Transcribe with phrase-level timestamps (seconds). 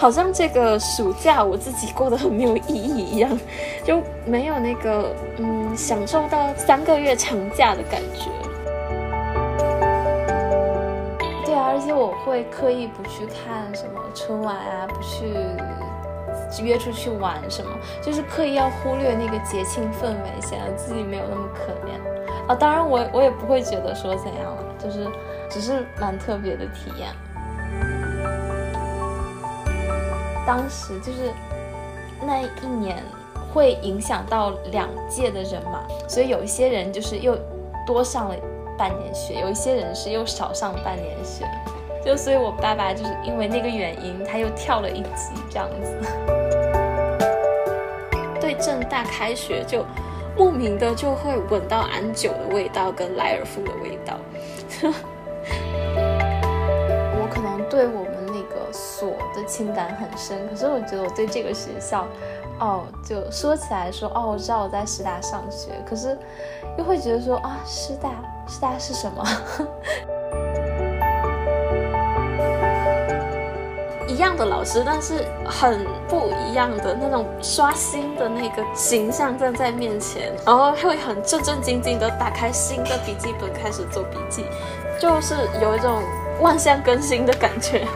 [0.00, 3.38] 好像这个暑假我自己过得很没有意义一样，
[3.84, 8.30] 就没有那个嗯享受到三个月长假的感觉。
[11.44, 15.34] 对啊，而且我会刻意不去看什么春晚啊，不去
[16.64, 17.70] 约出去玩什么，
[18.02, 22.54] 就是刻意要忽略那个节庆氛围，显得自己没有那么可怜啊。
[22.54, 25.06] 当然我我也不会觉得说怎样了，就是
[25.50, 27.08] 只是蛮特别的体验。
[30.46, 31.32] 当时就是
[32.22, 33.02] 那一年
[33.52, 37.38] 会影响到两届的人嘛，所以有一些人就是又
[37.86, 38.34] 多上了
[38.76, 41.44] 半年学，有一些人是又少上半年学，
[42.04, 45.96] 就所以我爸爸就是因为那个原因，他又跳了一级这样子。
[48.40, 49.84] 对正大开学就
[50.36, 54.16] 莫名的就会闻到安久的味道跟莱尔富的味道，
[57.20, 58.29] 我可能对我们。
[59.00, 62.06] 所的情感很深，可是我觉得我对这个学校，
[62.58, 66.18] 哦，就说起来说，哦，我知道我在师大上学，可是
[66.76, 68.10] 又会觉得说啊，师大，
[68.46, 69.24] 师大是什么？
[74.06, 84.44] 一样的老师，但是很不一样的那种刷新的那个形象站在面前，然后会很正正经经的打开新的笔记本开始做笔记，
[85.00, 86.02] 就是有一种
[86.42, 87.86] 万象更新的感觉。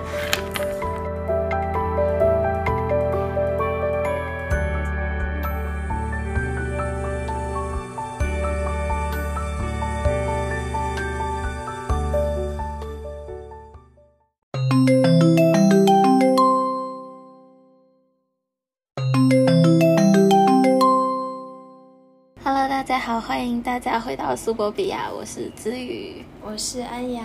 [22.43, 27.25] Hello，大家好，欢迎大家回到苏博比亚，我是子宇，我是安阳。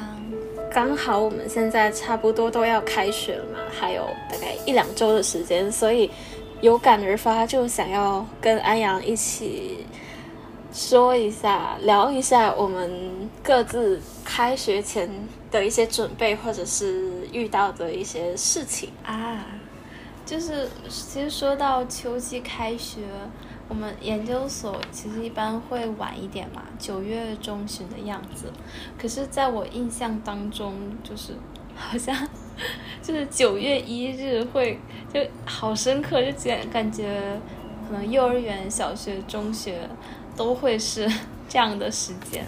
[0.71, 6.11] 刚好我们现在差不多都要开学了嘛，还有大概一两周的时间，所以
[6.61, 9.83] 有感而发，就想要跟安阳一起
[10.71, 15.09] 说一下，聊一下我们各自开学前
[15.49, 19.43] 的一些准备，或者是遇到的一些事情啊。
[20.23, 23.01] 就是其实说到秋季开学。
[23.67, 28.51] 我们研究所其实一般会晚一点嘛，九月中旬的样子。
[28.99, 31.33] 可是，在我印象当中，就是
[31.75, 32.15] 好像
[33.01, 34.79] 就是九月一日会
[35.11, 37.39] 就好深刻，就感感觉
[37.87, 39.89] 可能幼儿园、小学、中学
[40.35, 41.07] 都会是
[41.47, 42.45] 这样的时间。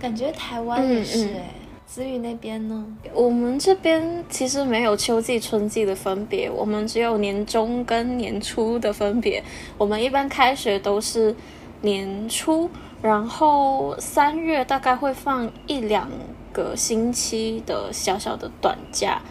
[0.00, 1.54] 感觉台湾也是哎。
[1.86, 2.84] 子宇那边呢？
[3.14, 9.40] 我们这边其实没有秋季、春季的分别，我们只有年中跟年初的分别。
[9.78, 11.34] 我们一般开学都是
[11.82, 12.68] 年初，
[13.00, 16.10] 然后三月大概会放一两
[16.52, 19.22] 个星期的小小的短假。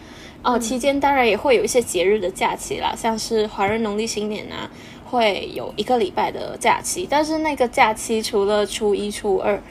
[0.42, 4.68] 哦，期间当然也会有一些节日的假期啦，像是华人农历新年啊，
[5.04, 7.06] 会有一个礼拜的假期。
[7.08, 9.62] 但是那个假期除了初一、初二。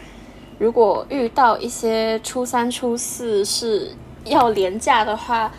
[0.58, 3.92] 如果遇到一些初三、初四是
[4.24, 5.52] 要连假的话，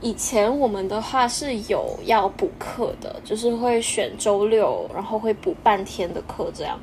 [0.00, 6.78] 以前我们的话是有要补课的，就是会选周六，然后会补半天的课这样。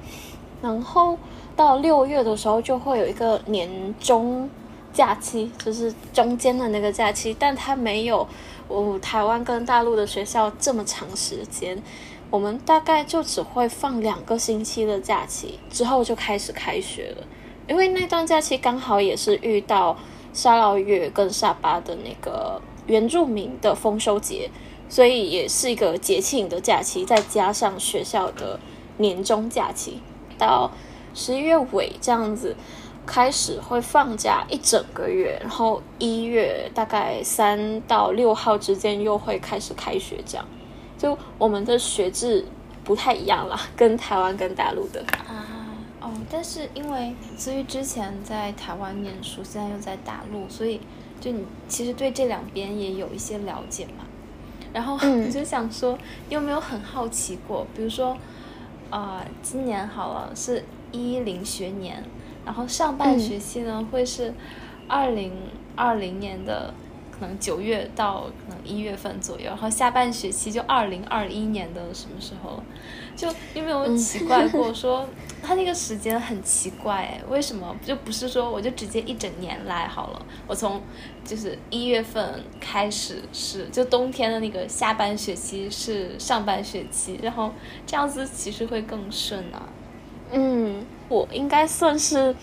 [0.62, 1.18] 然后
[1.56, 4.50] 到六月的时候就会有一个年终
[4.92, 8.28] 假期，就是中间的那个假期，但它没有
[8.68, 11.82] 我台湾跟大陆的学校这么长时间，
[12.30, 17.28] 我们大概就只会放两个星期的假期，之后就开始开学了。
[17.68, 19.98] 因为那段假期刚好也是遇到
[20.34, 24.50] 沙捞越跟沙巴的那个原住民的丰收节，
[24.90, 28.60] 所以也是一个节庆的假期，再加上学校的
[28.98, 30.02] 年终假期，
[30.38, 30.72] 到
[31.14, 32.56] 十一月尾这样子
[33.06, 40.46] 开始会放假一整个月，然后一月大概三到六号之间又会开始开学，这样。
[40.98, 42.46] 就我们的学制
[42.84, 45.04] 不太一样啦，跟台湾跟大陆的。
[46.04, 50.82] 哦，但是因为子瑜之前在台湾念书，现在又在大陆，所以
[51.22, 54.04] 就你其实对这两边也有一些了解嘛。
[54.74, 55.98] 然后我就想说，
[56.28, 57.66] 你有没有很好奇过？
[57.74, 58.18] 比如说，
[58.90, 62.04] 啊，今年好了是一零学年，
[62.46, 64.34] 然后上半学期呢会是
[64.90, 65.32] 二零
[65.76, 66.74] 二零年的。
[67.20, 72.64] 可能九月到可能一月份左右，然后下半学期就二零二一年的什么时候了？
[73.16, 75.08] 就有没有奇怪过说
[75.44, 77.22] 他那个时间很奇怪？
[77.30, 80.26] 为什么就不是说我就直接一整年来好了？
[80.48, 80.82] 我从
[81.24, 87.54] 就是一月份开始是就冬天的那个下半学期是上半学期，然后
[87.86, 89.70] 这样子其实会更顺啊。
[90.32, 92.36] 嗯，我应该算是。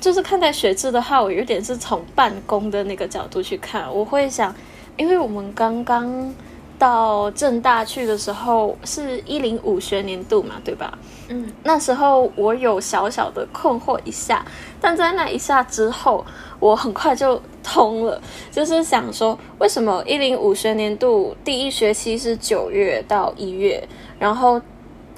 [0.00, 4.54] 就是看待学制的话，我有点是从办公的那个角度去看，我会想，
[4.96, 6.34] 因为我们刚刚
[6.78, 10.96] 到正大去的时候是一零五学年度嘛，对吧？
[11.28, 14.44] 嗯，那时候我有小小的困惑一下，
[14.80, 16.24] 但在那一下之后，
[16.60, 18.20] 我很快就通了，
[18.52, 23.82] 就是想说，为什么一零五学年度第一学期是九月到一月，
[24.20, 24.60] 然后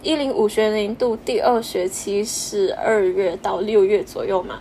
[0.03, 4.61] 一零五学年度第二学期是二月到六月左右嘛？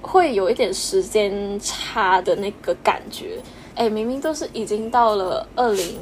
[0.00, 3.38] 会有一点时间差的那个感觉，
[3.74, 5.98] 哎，明明都是已经到了二零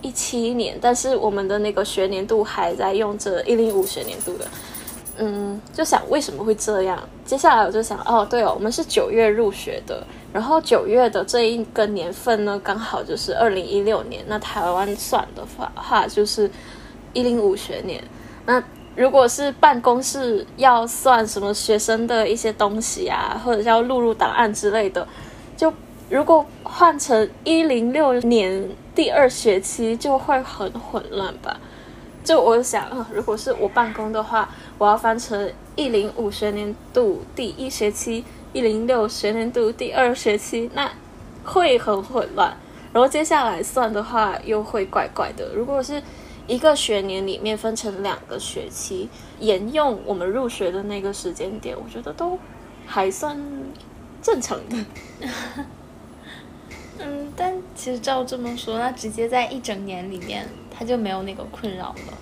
[0.00, 4.46] 一七年，但是我们的那个学年度还在用着一零五学年度的，
[5.16, 7.08] 嗯，就想为什么会这样？
[7.24, 16.48] 接下来我就想，哦，对哦，我们是九月入学的，然后九月的这一个年份呢，刚好就是二零一六年，那台湾算的话，话就是
[17.12, 18.02] 一零五学年，
[18.46, 18.62] 那。
[18.94, 25.08] 如果是办公室要算什么学生的一些东西啊，或者要录入档案之类的，
[25.56, 25.72] 就
[26.10, 31.58] 如果换成一零六年第二学期，就会很混乱吧。
[32.22, 38.22] 就我想，如果是我办公的话，我要翻成一零五学年度第一学期，
[38.52, 40.92] 一零六学年度第二学期，那
[41.44, 42.54] 会很混乱。
[42.92, 45.54] 然后接下来算的话，又会怪怪的。
[45.54, 46.02] 如果是
[46.46, 49.08] 一个学年里面分成两个学期，
[49.40, 52.38] 沿用我们入学的那个时间点，我觉得都
[52.86, 53.38] 还算
[54.20, 54.76] 正常的。
[56.98, 62.18] 嗯，但其实照这么说，那直接在一整年里面，他就没有那个困扰了，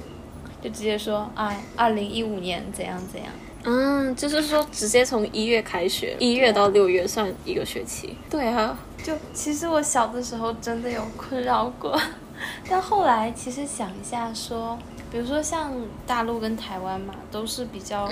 [0.63, 3.31] 就直接说，哎，二零一五年怎样怎样。
[3.65, 8.17] 嗯，就是说直接从一月开学，一月到六月算一个学期。
[8.31, 11.99] 对啊，就其实我小的时候真的有困扰过。
[12.69, 14.79] 但后来其实想一下，说，
[15.11, 15.73] 比如说像
[16.07, 18.09] 大陆跟台湾嘛，都是比较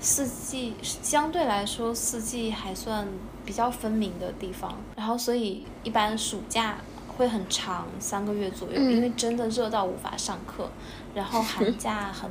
[0.00, 3.08] 四季相对来说四季还算
[3.44, 6.76] 比较分明的地方，然后所以一般暑假
[7.16, 10.68] 会很长，三个月左右，因为真的热到无法上课，
[11.14, 12.30] 然后寒 假很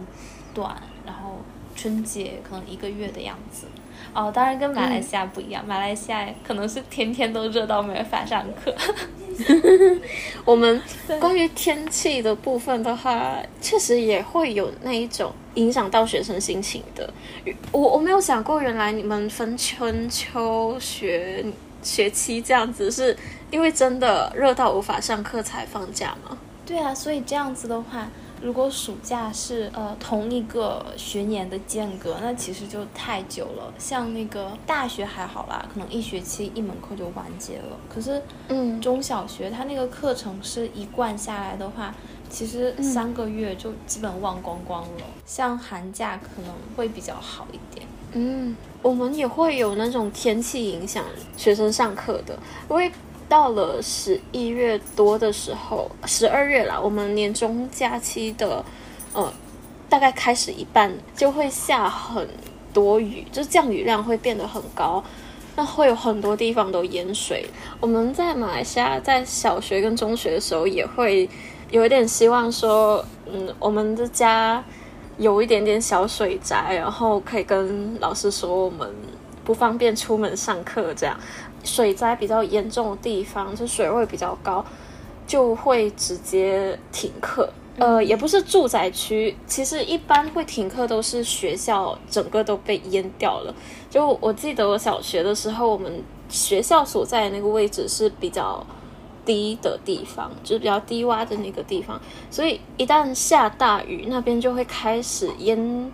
[0.54, 1.40] 短，然后
[1.76, 3.66] 春节可能一个月的样子。
[4.14, 8.74] 哦，当然跟马来西亚不一样，马来西亚可能是天天都热到没法上课。
[10.46, 10.80] 我们
[11.20, 17.12] 关于天气的部分的话，确实也会有那一种影响到学生心情的。
[17.72, 21.44] 我我没有想过，原来你们分春秋学
[21.82, 23.18] 学期这样子，是
[23.50, 26.38] 因为真的热到无法上课才放假吗？
[26.66, 28.08] 对啊，所以这样子的话。
[28.44, 33.74] 如果暑假是呃同一个学年的间隔，那其实就太久了。
[33.80, 37.78] 像那个大学还好啦，可能一学期一门课就完结了。
[37.88, 41.96] 可是，嗯，中小学它那个课程是一贯下来的话，
[42.30, 45.06] 其实三个月就基本忘光光了。
[45.26, 47.88] 像寒假可能会比较好一点。
[48.12, 51.06] 嗯，我们也会有那种天气影响
[51.38, 52.38] 学生上课的，
[52.70, 52.92] 因为。
[53.30, 58.64] 到了十一月多的时候，十二月了，我们年终假期的，
[59.14, 59.34] 呃，
[59.90, 62.28] 大概开始一半就会下很
[62.74, 65.04] 多雨，就降雨量会变得很高，
[65.56, 67.46] 那会有很多地方都淹水。
[67.80, 71.30] 我们在马来西亚在小学跟中学的时候，也会
[71.72, 74.64] 有一点希望说，嗯，我们的家
[75.18, 78.92] 有一点点小水灾，然后可以跟老师说我们
[79.44, 81.20] 不方便出门上课这样。
[81.64, 84.64] 水灾比较严重的地方，就水位比较高，
[85.26, 87.50] 就会直接停课。
[87.78, 93.56] 呃，也不是住宅区，其实一般会停课都是学校整个都被淹掉了。
[93.90, 98.64] 就我记得我小学的时候，我们学校所在的那个位置是比较
[99.26, 105.92] 低的地方，就是比较低洼的那个地方，所以一旦下大雨，那边就会开始淹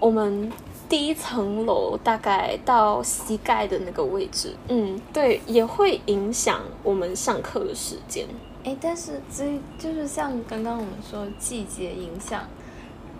[0.00, 0.50] 我们。
[0.88, 8.26] 第一层楼大概到膝盖的那个位置，嗯，对，也会影响我们上课的时间。
[8.64, 12.44] 哎，但是这就是像刚刚我们说季节影响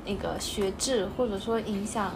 [0.06, 2.14] 那个学制，或者说影响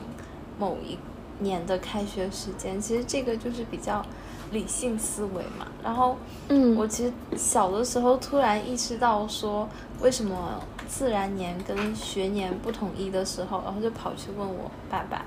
[0.58, 0.96] 某一
[1.38, 4.04] 年的开学时间，其实这个就是比较
[4.52, 5.66] 理性思维嘛。
[5.84, 6.16] 然后，
[6.48, 9.68] 嗯，我其实小的时候突然意识到说，
[10.00, 15.22] 为什么自然年跟学年不统一的时候，然后就跑去问我爸爸。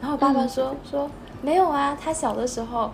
[0.00, 1.10] 然后爸爸说说
[1.42, 2.90] 没有啊，他小的时候，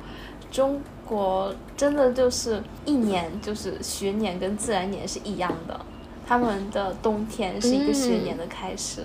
[0.51, 5.81] 中国真的就是一年就是学年跟自然年是一样的，
[6.27, 9.05] 他们的冬天是一个学年的开始。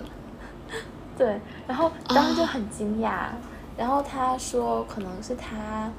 [1.17, 3.27] 对，然后当时就很惊讶，
[3.77, 5.91] 然后他说可能是他，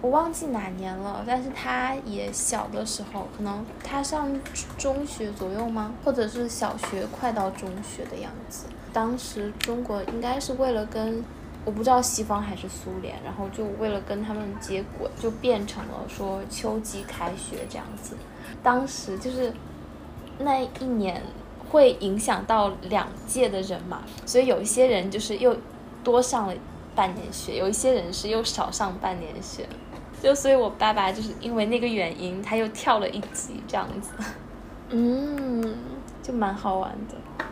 [0.00, 4.28] 我忘记哪年了，但是他也小的时候，可能他上
[4.78, 5.92] 中学左右吗？
[6.02, 8.64] 或者是小学快到中学的样子。
[8.94, 11.22] 当时中国应该是为了跟
[11.66, 18.16] 我不知道西方还是苏联，然后就为了跟他们接轨，就变成了说秋季开学这样子。
[18.62, 19.52] 当时就是
[20.38, 21.20] 那一年
[21.70, 25.56] 会影响到两届的人嘛，所以有一些人就是又
[26.02, 26.54] 多上了
[26.94, 29.66] 半年学，有一些人是又少上半年学。
[30.22, 34.12] 就所以，我爸爸就是因为那个原因，他又跳了一级这样子。
[34.88, 35.76] 嗯，
[36.22, 37.44] 就蛮好玩的。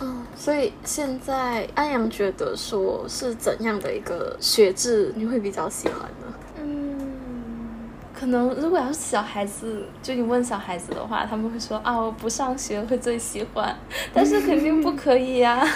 [0.00, 6.34] 嗯，所以现在安阳觉得说是怎样的一个学制你会比较喜欢呢？
[6.60, 13.76] 嗯，可能如果要是小孩子，就你问小孩子的话，他们会说啊，我不上学会最喜欢，
[14.12, 15.66] 但是肯定不可以 呀，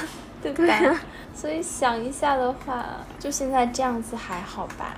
[0.41, 1.01] 对吧？
[1.35, 2.85] 所以想一下的话，
[3.19, 4.97] 就现在这样子还好吧。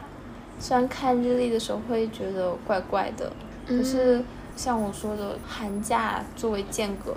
[0.59, 3.33] 虽然看日历的时候会觉得怪怪的，
[3.67, 4.23] 可是
[4.57, 7.15] 像我说的，寒假作为间隔，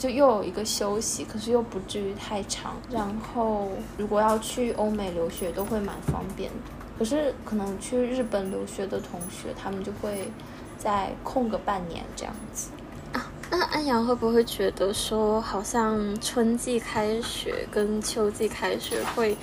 [0.00, 2.72] 就又有一个休息，可是又不至于太长。
[2.90, 6.50] 然后如果要去欧美留学，都会蛮方便。
[6.98, 10.32] 可是可能去日本留学的同学，他们就会
[10.78, 12.70] 再空个半年这样子。
[13.12, 19.36] 啊，那安阳会不会觉得说，好像春季开学跟秋季开学会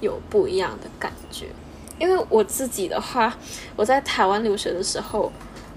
[0.00, 1.48] 有不一样的感觉？
[1.98, 3.36] 因为我自己的话，
[3.74, 5.32] 我在台湾留学的时候，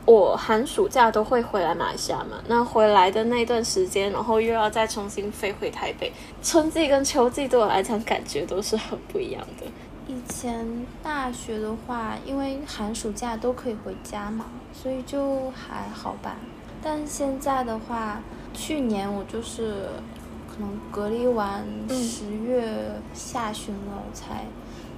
[0.08, 2.42] 我寒暑假都会回来马来西亚嘛。
[2.48, 6.14] 那回来的那段时间，然后又要再重新飞回台北。
[6.42, 9.68] 春季跟秋季对我来讲，感觉都是很不一样的。
[10.08, 10.66] 以前
[11.04, 16.38] 大学的话，因为寒暑假都可以回家嘛，所以就还好吧。
[16.82, 18.22] 但现在的话，
[18.54, 19.90] 去年我就是
[20.50, 22.66] 可能隔离完十月
[23.14, 24.46] 下旬了才。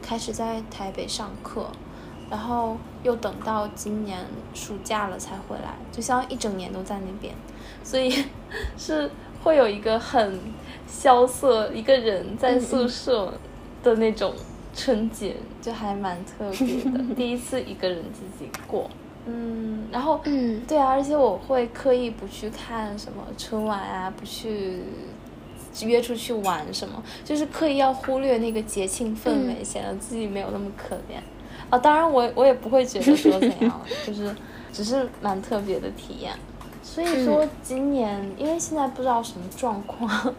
[0.01, 1.68] 开始在台北上课，
[2.30, 4.20] 然后又等到今年
[4.54, 7.34] 暑假了才回来，就像一整年都在那边，
[7.84, 8.26] 所以
[8.78, 9.10] 是
[9.44, 10.40] 会有一个很
[10.88, 13.34] 萧瑟一个人在宿舍
[13.82, 14.34] 的那种
[14.76, 18.90] 春节，就还蛮特别的， 第一次一个人自己过，
[19.26, 24.84] 嗯，然后嗯，对啊，而且我会刻意不去看什么春晚啊，不去。
[25.82, 31.22] 约出去玩什么，就是刻意要忽略那个节庆氛围，显得自己没有那么可怜。
[31.70, 34.36] 啊，当然我我也不会觉得说怎样，就是
[34.74, 36.34] 只是蛮特别的体验。
[36.82, 40.34] 所以说今年，因为现在不知道什么状况，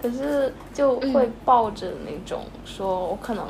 [0.00, 3.44] 可是就会抱着那种说我可能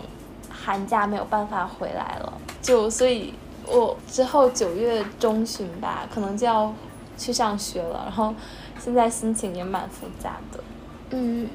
[0.49, 3.35] 寒假没有办法回来了，就所以
[3.66, 6.73] 我之后九月中旬吧，可能就要
[7.19, 8.05] 去上学了。
[8.05, 8.35] 然后
[8.78, 10.61] 现在心情也蛮复杂的。
[11.11, 11.47] 嗯，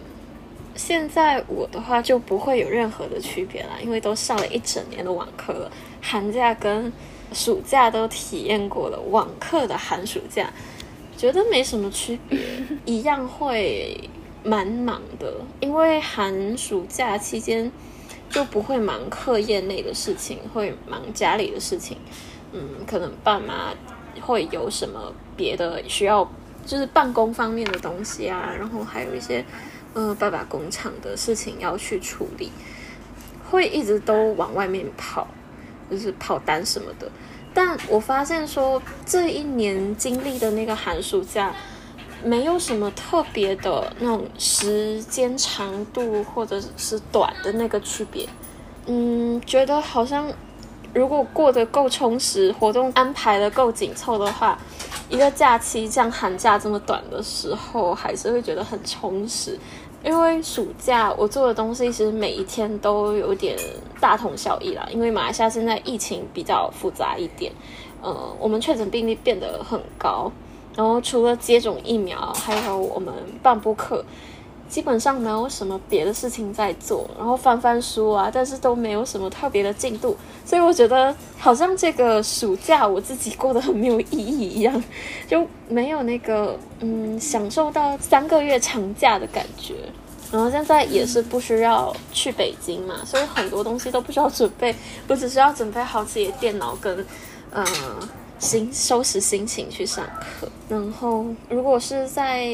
[0.76, 5.72] 现在我的话就不会有任何的区别了，因为都上了一整年的网课了。
[6.02, 6.92] 寒假跟
[7.34, 10.52] 暑假都体验过了，网课的寒暑假
[11.16, 12.40] 觉得没什么区别，
[12.86, 14.10] 一样会
[14.44, 15.34] 蛮忙的。
[15.60, 17.72] 因为寒暑假期间
[18.30, 21.98] 就不会忙课业内的事情，会忙家里的事情。
[22.54, 23.74] 嗯，可能爸妈
[24.22, 26.30] 会有什么别的需要。
[26.64, 29.44] 就是办公方面的东西啊，然后还有一些，
[29.94, 32.52] 呃，爸爸工厂的事情要去处理，
[33.50, 35.28] 会一直都往外面跑，
[35.90, 37.12] 就是跑单什么的。
[37.54, 41.54] 但我发现说，这一年经历的那个寒暑假，
[42.24, 48.26] 没有什么特别的那种时间长度或者是短的那个区别。
[48.86, 50.32] 嗯，觉得好像
[50.94, 54.58] 如果过得够充实，活动安排的够紧凑的话。
[55.10, 59.60] 一个假期像寒假这么短的时候，还是会觉得很充实。
[60.06, 63.58] 因为暑假我做的东西，其实每一天都有点
[64.00, 64.88] 大同小异啦。
[64.90, 67.52] 因为马来西亚现在疫情比较复杂一点，
[68.02, 70.32] 呃，我们确诊病例变得很高，
[70.78, 74.06] 然后除了接种疫苗，还有我们办播课。
[74.72, 84.82] 基本上没有什么别的事情在做，然后翻翻书啊，但是都没有什么特别的进度，所以我觉得好像这个暑假我自己过得很没有意义一样，
[85.28, 89.76] 就没有那个嗯享受到三个月长假的感觉。
[90.32, 94.74] 然后现在也是不需要去北京嘛，所以很多东西都不需要准备，
[95.10, 97.06] 我只是要准备好自己的电脑跟
[97.52, 97.66] 呃
[98.40, 100.06] 心收拾心情去上
[100.40, 100.48] 课。
[100.70, 102.48] 然后如果是在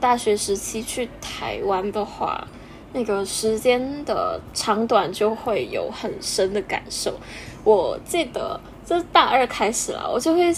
[0.00, 2.46] 大学时期去台湾的话，
[2.92, 7.14] 那个时间的长短就会有很深的感受。
[7.64, 10.54] 我记得这大二开始了，我就会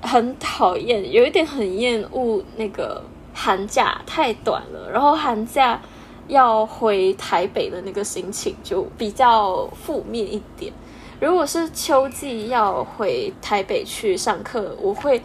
[0.00, 5.80] 很讨厌，有一点很厌恶那个寒假太短了，然后寒假
[6.28, 10.72] 要回台北的那个心情就比较负面一点。
[11.18, 15.22] 如果是秋季要回台北去上课，我会。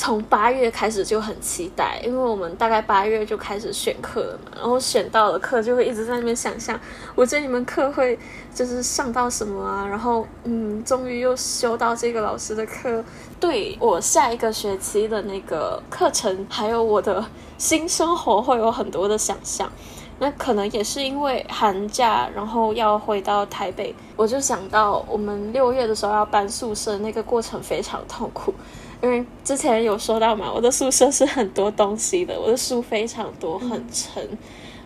[0.00, 6.80] 从八月开始就很期待，因为我们大概八月就开始选课了嘛，然后选到了课就会一直在那边想象，
[7.14, 8.18] 我这一门课会
[8.54, 13.04] 就是上到什么啊，然后嗯，终于又修到这个老师的课，
[13.38, 17.22] 对我下一个学期的那个课程，还有我的
[17.58, 19.70] 新生活会有很多的想象。
[20.18, 28.54] 那可能也是因为寒假，然后要回到台北，我就想到我们六月的时候要搬宿舍，那个过程非常痛苦。
[29.02, 34.22] 因为之前有说到嘛，我的宿舍是很多东西的，我的书非常多，很沉。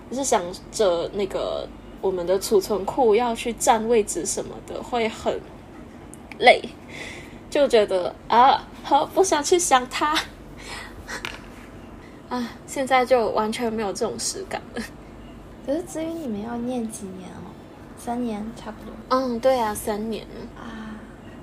[0.08, 1.66] 我是想着那个
[2.00, 5.40] 我们的储存库要去占位置什么的，会很
[6.38, 6.62] 累，
[7.50, 10.16] 就觉得啊，好不想去想它。
[12.28, 14.82] 啊，现在就完全没有这种实感了。
[15.66, 17.50] 可是至于你们要念几年哦？
[17.98, 18.94] 三年差不多。
[19.08, 20.24] 嗯，对啊，三年
[20.56, 20.83] 啊。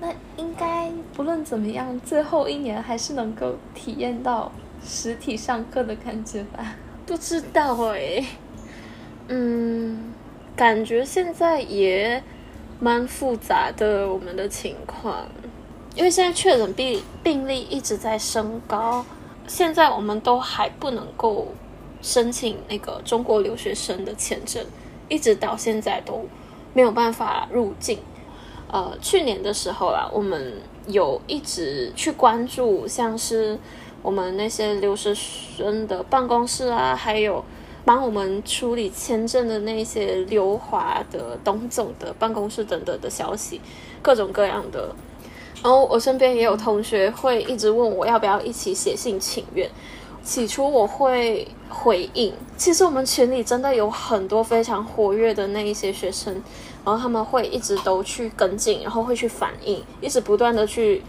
[0.01, 4.51] 那应该不论怎么样，最后一年还是能够体验到
[4.83, 6.75] 实体上课的感觉吧？
[7.07, 8.25] 不知道哎。
[9.29, 10.11] 嗯，
[10.55, 12.21] 感觉现在也
[12.79, 15.25] 蛮复杂的，我们的情况，
[15.95, 19.05] 因为现在确诊病病例一直在升高，
[19.47, 21.47] 现在我们都还不能够。
[22.03, 24.65] 申请那个中国留学生的签证，
[25.07, 26.25] 一直到现在都
[26.73, 27.99] 没有办法入境。
[28.71, 30.53] 呃，去年的时候啦，我们
[30.87, 33.59] 有一直去关注，像是
[34.01, 37.43] 我们那些留学生的办公室啊，还有
[37.83, 43.59] 帮我们处理签证的那些留华的董总的办公室等等的消息，
[44.01, 44.95] 各种各样的。
[45.61, 49.69] 然后我身边也有同学会一直问我要不要一起写信请愿。
[50.23, 56.41] 起初我会回应，其实我们群里真的有很多非常活跃的那一些学生，
[56.83, 61.01] 然后他们会一直都去跟进，然后会去反应，一直不断的去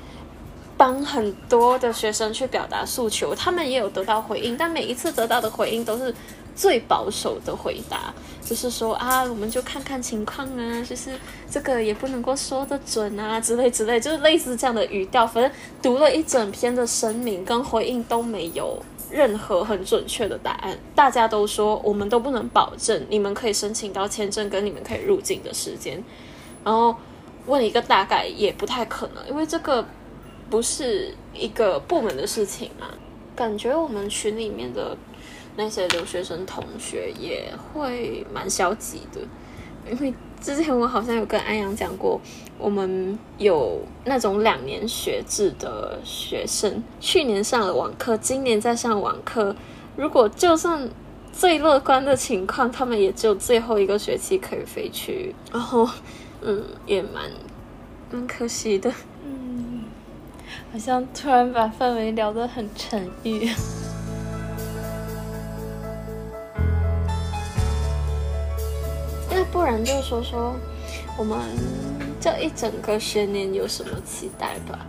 [0.76, 6.14] 帮很多的学生去表达诉求，他们也有得到回应，但每一次得到的回应都是
[6.54, 8.12] 最保守的回答，
[8.44, 11.10] 就是说啊，我们就看看情况啊，就是
[11.50, 15.50] 这个也不能够说得准啊，之类之类，就是类似这样的语调，反正
[15.80, 18.82] 读了一整篇的声明跟回应都没有。
[19.12, 26.02] 任何很准确的答案，大家都说我们都不能保证你们可以申请到签证跟你们可以入境的时间，
[26.64, 26.96] 然后
[27.46, 29.86] 问一个大概也不太可能，因为这个
[30.48, 32.88] 不是一个部门的事情嘛。
[33.36, 34.96] 感觉我们群里面的
[35.56, 39.20] 那些留学生同学也会蛮消极的，
[39.90, 40.14] 因为。
[40.42, 42.20] 之前我好像有跟安阳讲过，
[42.58, 49.54] 我们有那种两年学制的学生，去年上了网课，今年在上网课。
[49.96, 50.88] 如果就算
[51.32, 55.88] 最乐观的情况，他们也只有最后一个学期可以飞去，然后，
[56.40, 57.30] 嗯，也蛮
[58.10, 58.92] 蛮可惜的。
[59.24, 59.84] 嗯，
[60.72, 63.48] 好像突然把氛围聊得很沉郁。
[69.52, 70.54] 不然就说说
[71.18, 71.38] 我们
[72.18, 74.86] 这一整个学年有什么期待吧？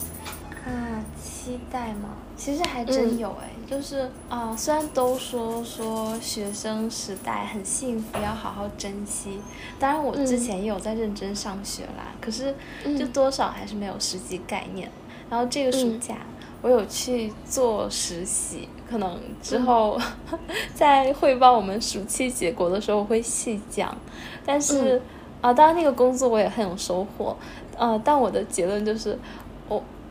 [0.65, 2.15] 啊，期待吗？
[2.37, 9.41] 其实还真有哎，就是啊，虽然都说说学生时代很幸福，要好好珍惜。
[9.77, 12.55] 当然，我之前也有在认真上学啦，可是
[12.97, 14.89] 就多少还是没有实际概念。
[15.29, 16.15] 然后这个暑假。
[16.63, 19.99] 我有去做实习，可能之后
[20.73, 23.95] 在汇报我们暑期结果的时候会细讲。
[24.45, 24.99] 但是
[25.41, 27.35] 啊，当然那个工作我也很有收获。
[27.77, 29.17] 呃，但我的结论就是，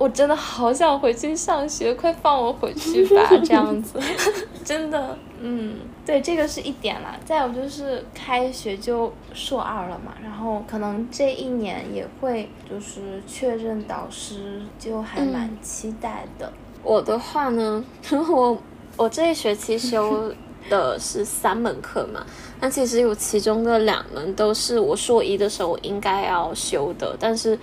[0.02, 4.00] 我我真的好想回去上学，快放我回去吧， 这样子，
[4.64, 5.76] 真的，嗯。
[6.04, 7.16] 对，这个是一点啦。
[7.24, 16.52] 再有就是开学就硕二了嘛，然后可能这一年也会就是确认导师，就还蛮期待的。
[16.82, 18.58] 我的话呢，我
[18.98, 20.34] 我这一学期修
[20.68, 22.26] 的是三门课嘛，
[22.60, 27.56] 那其实有其中的两门都是我硕一的时候应该要修的，但是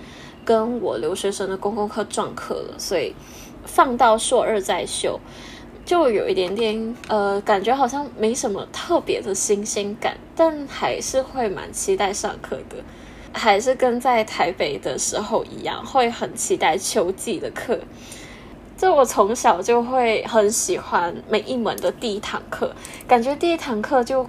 [0.44, 3.14] 跟我留学生的公共课撞课了，所以
[3.64, 5.18] 放到硕二再修。
[5.84, 12.76] 就有一点点呃，感觉好像没什么特别的新鲜感，但还是会蛮期待上课的，
[13.32, 17.78] 还是跟在台北的时候一样，会很期待秋季的课。
[18.76, 22.72] 就我从小就会很喜欢每一门的第一堂课，
[23.08, 24.24] 感觉第一堂课就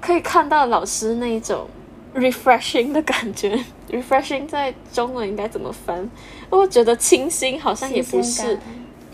[0.00, 1.66] 可以看到老师那种
[2.14, 3.58] refreshing 的感觉。
[3.90, 6.08] refreshing 在中文应该怎么翻？
[6.48, 8.58] 我觉得清新好像也不是。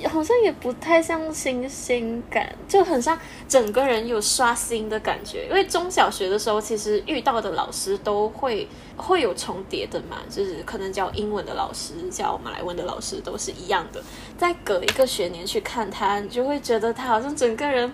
[0.05, 5.47] 好像也不太像新鲜感，就很像整个人有刷新的感觉。
[5.49, 14.03] 因为中小学的时候，其实遇到的老师都会会有重叠的嘛，就是可能教英文的老师、教马来文的老师都是一样的。
[14.37, 17.91] 再隔一个学年去看他，你就会觉得他好像整个人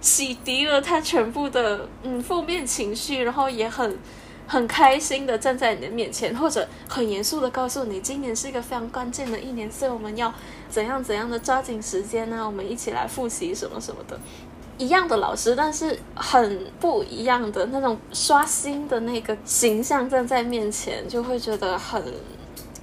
[0.00, 3.98] 洗涤了他全部的嗯负面情绪，然后也很。
[4.50, 10.32] 很开心的站在你的面前，或者很严肃的告诉你，今年是一个非常关键的一年，所以我们要
[10.70, 12.46] 怎样怎样的抓紧时间呢？
[12.46, 14.18] 我们一起来复习什么什么的。
[14.78, 22.02] 一样的老师，但是很不一样的那种刷新的那个形象站在面前，就会觉得很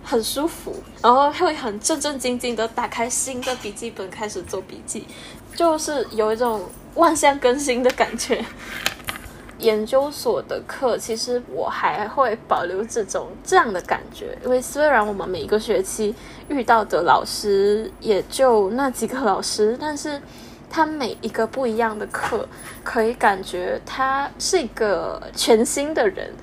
[0.04, 5.08] 很舒服，然后会很正正经经的打开新的笔记本开始做笔记，
[5.56, 6.62] 就是有一种
[6.96, 8.44] 万象更新的感觉。
[9.58, 16.14] 研究所的课，其实我还会保留这种这样的感觉，因为虽然我们每一个学期
[16.50, 20.22] 遇到的老师也就那几个老师，但是
[20.70, 22.46] 他每一个不一样的课，
[22.84, 26.34] 可以感觉他是一个全新的人。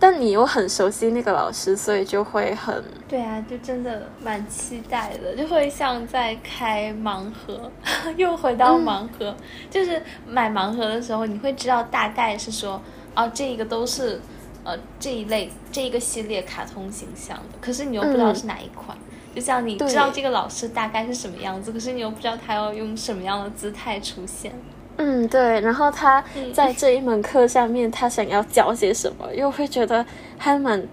[0.00, 7.70] 但你又很熟悉那个老师，所以就会很对啊，就真的蛮期待的，就会像在开盲盒，
[8.16, 9.34] 又回到盲盒，
[9.68, 12.80] 就是买盲盒的时候，你会知道大概是说，
[13.14, 14.20] 哦，这个都是
[14.64, 18.96] 呃这一类这一个系列卡通形象的，可是你又不知道是哪一款，
[19.34, 24.52] 就像你知道这个老师大概是什么样子，可是你又不知道他要用什么样的姿态出现。
[24.98, 30.04] 嗯，对，然后他在这一门课下面，他想要教些什么，又会觉得
[30.36, 30.86] 还蛮，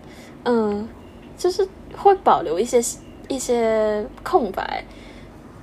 [0.43, 0.87] 嗯，
[1.35, 2.79] 就是会保留一些
[3.27, 4.85] 一些空白。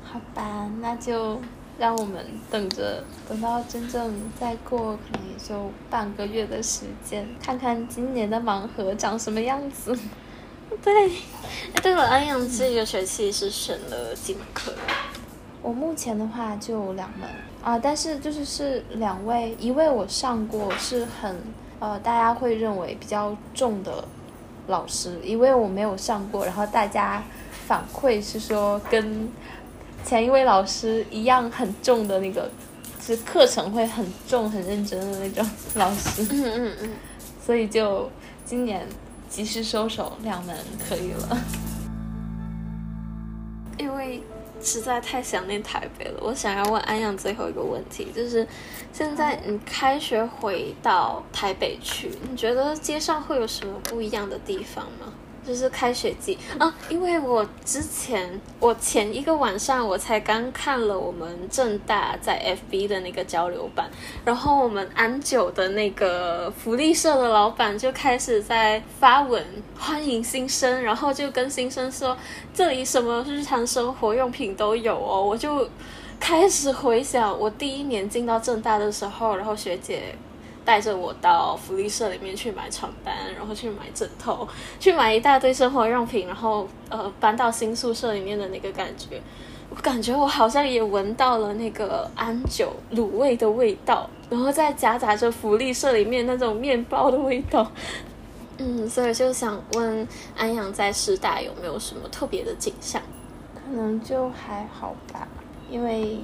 [0.05, 1.41] 好吧，那就
[1.79, 9.97] 让我们等着，等到真正再过可能也就半个月的时间，看看今年的盲盒长什么样子。
[10.83, 11.13] 对，
[11.81, 14.73] 对了，安阳这个学期是选了几门课？
[15.63, 17.29] 我目前的话就两门
[17.63, 21.37] 啊，但是就是是两位，一位我上过是很
[21.79, 24.05] 呃大家会认为比较重的
[24.67, 27.23] 老师，一位我没有上过，然后大家
[27.67, 29.29] 反馈是说跟
[30.05, 32.51] 前一位老师一样很重的那个，
[33.01, 36.91] 是课程会很重很认真的那种老师，嗯嗯嗯，
[37.47, 38.11] 所以就
[38.45, 38.85] 今年
[39.29, 40.57] 及时收手两门
[40.89, 41.39] 可以了，
[43.79, 44.21] 因为。
[44.63, 46.21] 实在太想念台北了。
[46.23, 48.47] 我想要问安阳最后一个问题，就是
[48.93, 55.13] 现在你开学回到台北去，你觉得街上会有什么不一样的地方吗？
[55.47, 63.91] 就是开学季啊，因为我之前我前一个晚上我才刚看了我们正大在 FB 的那个交流版，
[64.25, 69.45] 然后我们安九的那个福利社的老板就开始在发文
[69.79, 72.17] 欢迎新生，然后就跟新生说
[72.55, 75.69] 这里什么日常生活用品都有哦，我就
[76.21, 80.15] 开始回想我第一年进到正大的时候，然后学姐。
[80.65, 84.47] 带着我到福利社里面去买床单，然后去买枕头，
[84.79, 89.21] 去买一大堆生活用品，然后呃搬到新宿舍里面的那个感觉，
[89.71, 97.71] 我感觉我好像也闻到了那个安久卤味的味道，然后再夹杂着福利社里面那种面包的味道，
[98.59, 103.03] 嗯，所以就想问安阳在师大有没有什么特别的景象？
[103.55, 105.27] 可能就还好吧，
[105.71, 106.19] 因为。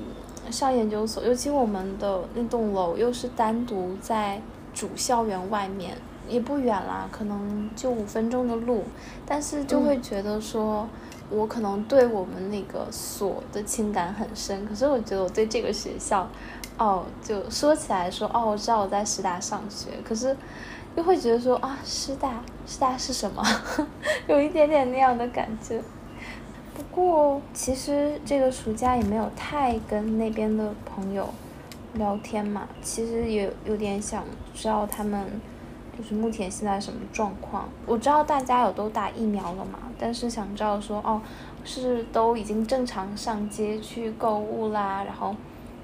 [0.50, 4.40] 上研究所，尤其我们的那栋楼又是单独在
[4.74, 5.96] 主校园外面，
[6.28, 8.84] 也不远啦，可能就五分钟的路。
[9.26, 10.88] 但是就会觉得说，
[11.30, 14.66] 我可能对我们那个所的情感很深。
[14.66, 16.28] 可是我觉得我对这个学校，
[16.78, 20.36] 哦，就说起来说，哦，我知道我在师大上学，可是
[20.96, 23.42] 又会觉得说啊，师大，师大是什么？
[24.28, 25.82] 有一点点那样的感觉。
[26.78, 31.28] 不过，其实这个暑假也没有太跟那边的朋友
[31.94, 32.68] 聊天嘛。
[32.80, 34.22] 其实也有点想
[34.54, 35.28] 知道他们
[35.98, 37.68] 就是目前现在什么状况。
[37.84, 41.20] 我知道大家有都打疫苗了嘛，但是想知道说哦，
[41.64, 45.34] 是都已经正常上街去购物啦，然后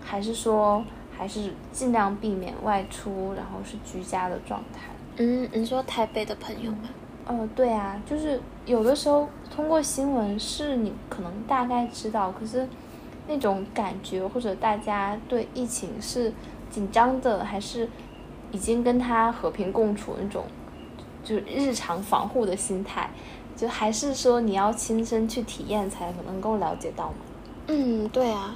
[0.01, 4.93] 还是说还是尽量避免外出，然后是居家的状态。
[5.17, 6.89] 嗯，你说台北的朋友吗？
[7.27, 12.69] 呃，对啊，就是有的时候通过新闻是你可能大概知道，可是
[13.27, 16.31] 那种感觉或者大家对疫情是
[16.71, 17.89] 紧张的，还是
[18.53, 20.45] 已经跟他和平共处那种，
[21.25, 23.09] 就是日常防护的心态，
[23.57, 27.15] 就还是说你要亲身去体验才能够了解到吗？
[27.69, 28.55] 嗯，对啊，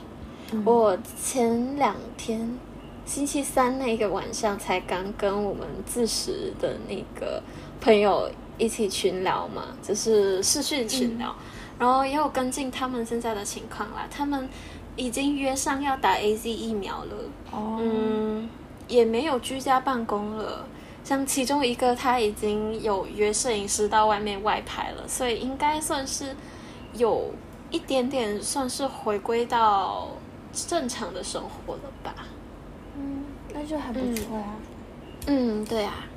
[0.67, 2.59] 我前两天
[3.07, 7.43] 星期三那个晚上才刚跟我们自食的那个
[7.81, 8.31] 朋友。
[8.59, 11.35] 一起群聊嘛，就是视讯群聊，
[11.79, 14.07] 然后也有跟进他们现在的情况啦。
[14.11, 14.49] 他们
[14.97, 17.17] 已经约上要打 A Z 疫苗了，
[17.53, 18.49] 嗯，
[18.89, 20.67] 也没有居家办公了。
[21.05, 26.37] 像其中一个，他已经有约摄影师到外面外拍了，所以应该算是
[26.93, 27.33] 有
[27.71, 30.09] 一点点算是回归到
[30.53, 32.15] 正常的生活了吧。
[32.99, 34.45] 嗯，那就还不错呀。
[35.29, 36.08] 嗯，对啊，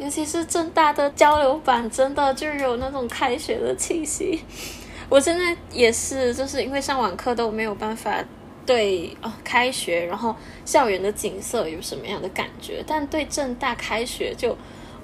[0.00, 4.42] 尤其是正大的交流版，真的就有那种开学的气息。
[5.10, 8.24] 我现在也是，就是因为上网课都没有办法。
[8.66, 12.84] 对哦，开学然后校园的景色有什么样的感觉？
[12.86, 14.56] 但对正大开学就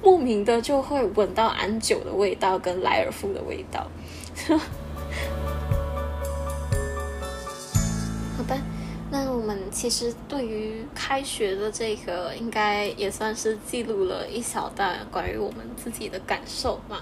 [0.03, 3.91] 莫名的就会闻到安久的味道跟莱尔富的味道。
[9.11, 16.99] 那我们其实对于开学的这个，应该也算是记录了一小段关于我们自己的感受嘛。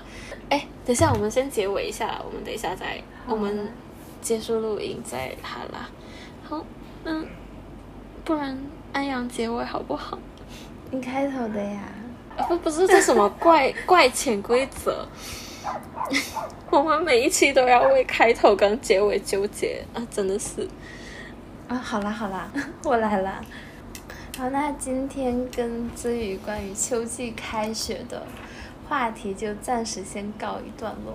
[0.50, 3.72] 哎，等下我们先结尾一下，我们等一下再我们
[4.20, 5.88] 结束录音再好啦。
[6.44, 6.64] 好，
[7.04, 7.24] 那
[8.24, 8.58] 不然
[8.92, 10.18] 安阳结尾好不好？
[10.90, 11.82] 你开头的呀？
[12.48, 15.06] 不不是这什么怪 怪潜规则？
[16.70, 20.06] 我们每一期都要为开头跟结尾纠结啊！
[20.10, 20.68] 真的是
[21.68, 21.77] 啊！
[21.77, 22.48] 好啦好啦，
[22.85, 23.40] 我来啦。
[24.37, 28.27] 好，那今天跟子宇关于秋季开学的
[28.88, 31.14] 话题就暂时先告一段落。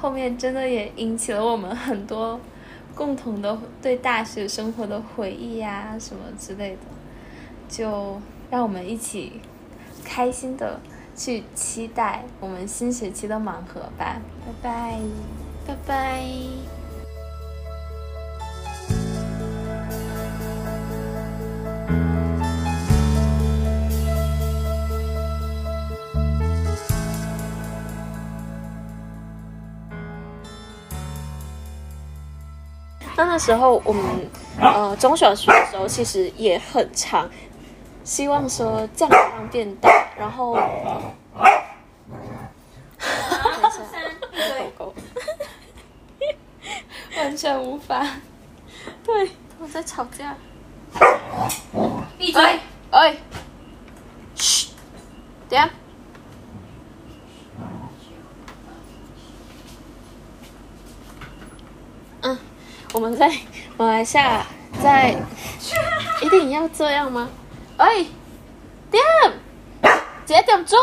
[0.00, 2.40] 后面真的也引起了我们很多。
[2.94, 6.80] 共同的对大学生活的回忆呀，什么之类的，
[7.66, 9.40] 就让我们一起
[10.04, 10.78] 开心的
[11.16, 14.20] 去期待我们新学期的盲盒吧！
[14.44, 14.98] 拜拜，
[15.66, 16.81] 拜拜。
[33.32, 34.04] 那那时候我们
[34.60, 37.30] 呃中小学的时候其实也很长，
[38.04, 40.52] 希望说降量变大，然后，
[47.16, 48.06] 完全无法，
[49.02, 50.36] 对，我在吵架，
[52.18, 53.16] 闭嘴，哎，
[54.34, 54.72] 嘘，
[55.48, 55.70] 点。
[62.92, 63.32] 我们在
[63.78, 64.44] 马来西亚，
[64.82, 65.16] 在
[66.20, 67.28] 一定要这样吗？
[67.78, 68.04] 哎，
[68.90, 69.02] 点，
[70.26, 70.76] 几点住？